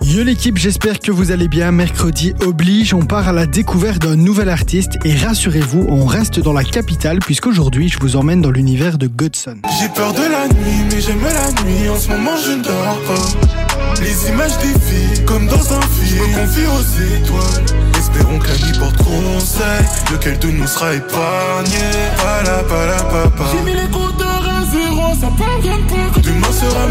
[0.00, 1.70] Yo l'équipe, j'espère que vous allez bien.
[1.70, 6.54] Mercredi oblige, on part à la découverte d'un nouvel artiste et rassurez-vous, on reste dans
[6.54, 9.58] la capitale puisqu'aujourd'hui je vous emmène dans l'univers de Godson.
[9.78, 11.90] J'ai peur de la nuit, mais j'aime la nuit.
[11.90, 14.00] En ce moment, je ne dors pas.
[14.02, 16.24] Les images défilent comme dans un film.
[16.24, 17.64] Je me confie aux étoiles.
[17.98, 19.84] Espérons que la nuit porte conseil.
[20.10, 21.78] Lequel de nous sera épargné?
[22.16, 23.44] Pala, pala, papa.
[23.52, 26.20] J'ai mis les compteurs à zéro, ça parle pas.
[26.20, 26.88] Demain sera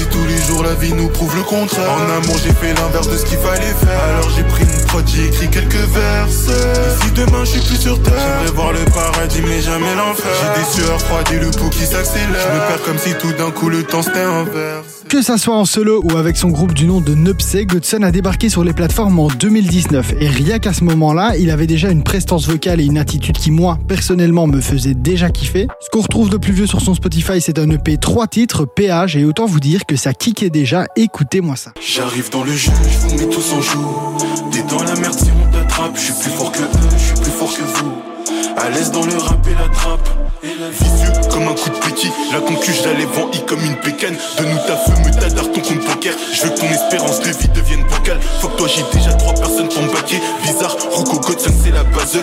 [0.00, 1.90] si tous les jours la vie nous prouve le contraire.
[1.90, 4.02] En amour, j'ai fait l'inverse de ce qu'il fallait faire.
[4.08, 6.48] Alors j'ai pris une prod, j'ai écrit quelques verses.
[6.48, 10.32] Et si demain je suis plus sur terre, j'aimerais voir le paradis, mais jamais l'enfer.
[10.40, 12.40] J'ai des sueurs froides et le pouls qui s'accélère.
[12.40, 14.99] Je me perds comme si tout d'un coup le temps s'était inverse.
[15.10, 18.12] Que ça soit en solo ou avec son groupe du nom de Nupse, Godson a
[18.12, 22.04] débarqué sur les plateformes en 2019 et rien qu'à ce moment-là, il avait déjà une
[22.04, 25.66] prestance vocale et une attitude qui moi, personnellement, me faisait déjà kiffer.
[25.80, 29.16] Ce qu'on retrouve de plus vieux sur son Spotify, c'est un EP 3 titres, PH,
[29.16, 31.72] et autant vous dire que ça kickait déjà, écoutez-moi ça.
[31.84, 33.88] J'arrive dans le jeu, je vous mets tous en joue.
[34.52, 37.32] T'es dans la merde si on je suis plus fort que eux, je suis plus
[37.32, 38.39] fort que vous.
[38.62, 40.08] À l'aise dans le rap et la trappe.
[40.42, 44.16] Vicieux comme un coup de péti, la concu en i comme une pécane.
[44.36, 46.14] Donne-nous ta feu, me t'adore ton compte bancaire.
[46.34, 48.20] Je veux que ton espérance de vie devienne bancale.
[48.40, 50.20] Faut que toi j'ai déjà trois personnes pour me baquer.
[50.42, 52.18] Bizarre, Rocco Godson c'est la base.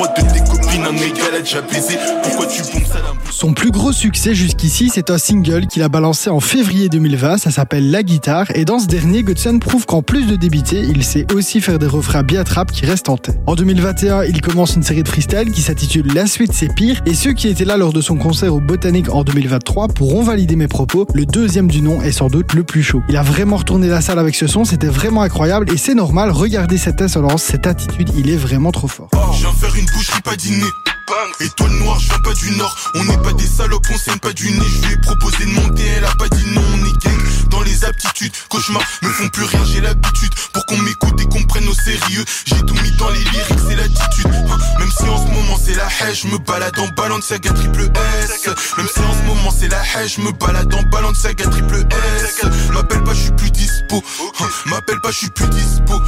[0.00, 1.98] Droite de tes copines, un égal a déjà baisé.
[2.22, 5.90] Pourquoi tu bombes ça la Son plus gros succès jusqu'ici, c'est un single qu'il a
[5.90, 10.00] balancé en février 2020, ça s'appelle La Guitare, et dans ce dernier, Godson prouve qu'en
[10.00, 13.38] plus de débiter, il sait aussi faire des refrains bien trap qui restent en tête.
[13.46, 17.12] En 2021, il commence une série de freestyle qui s'intitule La suite c'est pire, et
[17.12, 20.68] ceux qui étaient là lors de son concert au Botanique en 2023 pourront valider mes
[20.68, 23.02] propos, le deuxième du nom est sans doute le plus chaud.
[23.10, 26.30] Il a vraiment retourné la salle avec ce son, c'était vraiment incroyable, et c'est normal,
[26.30, 29.10] regardez cette insolence, cette attitude, il est vraiment trop fort.
[29.32, 30.20] Viens faire une boucherie.
[30.24, 31.30] Bang.
[31.40, 32.76] Étoile noire, je viens pas du nord.
[32.94, 34.66] On n'est pas des salopes, on saigne pas du nez.
[34.66, 36.62] Je lui ai proposé de monter, elle a pas dit non.
[36.72, 38.32] On est gang dans les aptitudes.
[38.48, 40.32] Cauchemar me font plus rire, j'ai l'habitude.
[40.52, 42.24] Pour qu'on m'écoute et qu'on prenne au sérieux.
[42.46, 44.26] J'ai tout mis dans les lyrics, c'est l'attitude.
[44.26, 47.90] Hein, Même si en ce moment c'est la haie, je me balade en saga triple
[48.22, 48.48] S.
[48.78, 51.86] Même si en ce moment c'est la haie, je me balade en saga triple
[52.22, 52.44] S.
[52.72, 54.02] M'appelle pas, je suis plus dispo.
[54.40, 56.00] Hein, M'appelle pas, je suis plus dispo.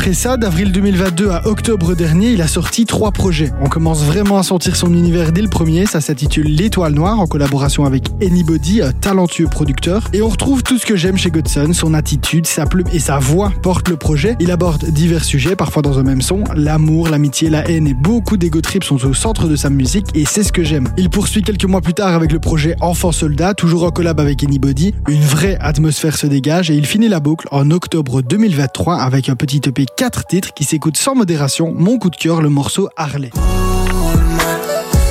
[0.00, 3.52] Après ça, d'avril 2022 à octobre dernier, il a sorti trois projets.
[3.60, 7.26] On commence vraiment à sentir son univers dès le premier, ça s'intitule L'étoile noire en
[7.26, 10.04] collaboration avec Anybody, un talentueux producteur.
[10.14, 13.18] Et on retrouve tout ce que j'aime chez Godson, son attitude, sa plume et sa
[13.18, 14.36] voix portent le projet.
[14.40, 16.44] Il aborde divers sujets, parfois dans un même son.
[16.56, 20.24] L'amour, l'amitié, la haine et beaucoup d'ego trips sont au centre de sa musique et
[20.24, 20.88] c'est ce que j'aime.
[20.96, 24.42] Il poursuit quelques mois plus tard avec le projet Enfant Soldat, toujours en collab avec
[24.42, 24.94] Anybody.
[25.10, 29.36] Une vraie atmosphère se dégage et il finit la boucle en octobre 2023 avec un
[29.36, 31.72] petit EP 4 titres qui s'écoute sans modération.
[31.76, 33.30] Mon coup de cœur, le morceau Harley.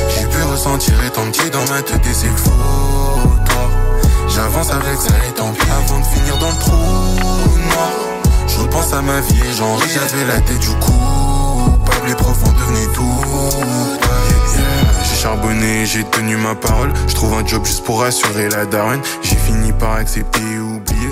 [0.10, 2.52] J'ai pu ressentir étant petit dans ma tête et c'est faux.
[4.28, 7.92] J'avance avec ça et tant pis avant de finir dans le trou noir.
[8.48, 10.94] Je repense à ma vie et j'en ris, j'avais la tête du coup.
[11.86, 13.04] Pas les profs ont devenu tout.
[15.04, 16.94] J'ai charbonné, j'ai tenu ma parole.
[17.08, 19.02] Je trouve un job juste pour assurer la daronne.
[19.22, 21.10] J'ai fini par accepter et oublier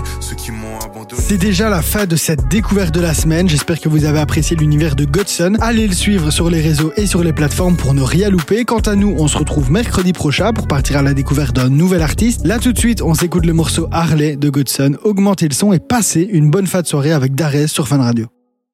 [1.18, 3.48] C'est déjà la fin de cette découverte de la semaine.
[3.48, 5.54] J'espère que vous avez apprécié l'univers de Godson.
[5.62, 8.66] Allez le suivre sur les réseaux et sur les plateformes pour ne rien louper.
[8.66, 12.02] Quant à nous, on se retrouve mercredi prochain pour partir à la découverte d'un nouvel
[12.02, 12.46] artiste.
[12.46, 14.98] Là tout de suite, on s'écoute le morceau Harley de Godson.
[15.04, 18.28] Augmentez le son et passez une bonne fin de soirée avec Darès sur Fan Radio.